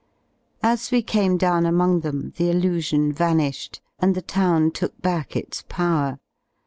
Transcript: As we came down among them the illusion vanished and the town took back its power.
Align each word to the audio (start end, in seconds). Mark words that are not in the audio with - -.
As 0.63 0.89
we 0.89 1.03
came 1.03 1.37
down 1.37 1.63
among 1.63 1.99
them 1.99 2.33
the 2.37 2.49
illusion 2.49 3.13
vanished 3.13 3.81
and 3.99 4.15
the 4.15 4.21
town 4.23 4.71
took 4.71 4.99
back 4.99 5.35
its 5.35 5.63
power. 5.69 6.17